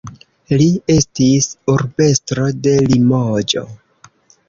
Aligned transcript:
Li 0.61 0.69
estis 0.93 1.51
urbestro 1.75 2.49
de 2.65 2.77
Limoĝo. 2.91 3.67